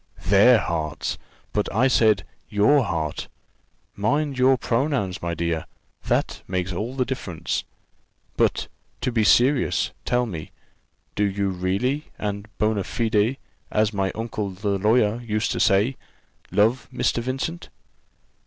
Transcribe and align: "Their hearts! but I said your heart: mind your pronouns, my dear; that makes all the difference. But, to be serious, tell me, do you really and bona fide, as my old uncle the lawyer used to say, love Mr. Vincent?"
"Their 0.25 0.57
hearts! 0.57 1.19
but 1.53 1.71
I 1.71 1.87
said 1.87 2.25
your 2.49 2.83
heart: 2.85 3.27
mind 3.95 4.35
your 4.35 4.57
pronouns, 4.57 5.21
my 5.21 5.35
dear; 5.35 5.67
that 6.07 6.41
makes 6.47 6.73
all 6.73 6.95
the 6.95 7.05
difference. 7.05 7.65
But, 8.35 8.67
to 9.01 9.11
be 9.11 9.23
serious, 9.23 9.91
tell 10.03 10.25
me, 10.25 10.49
do 11.13 11.23
you 11.23 11.49
really 11.49 12.05
and 12.17 12.47
bona 12.57 12.83
fide, 12.83 13.37
as 13.69 13.93
my 13.93 14.09
old 14.13 14.21
uncle 14.23 14.49
the 14.49 14.79
lawyer 14.79 15.21
used 15.21 15.51
to 15.51 15.59
say, 15.59 15.97
love 16.51 16.87
Mr. 16.91 17.21
Vincent?" 17.21 17.69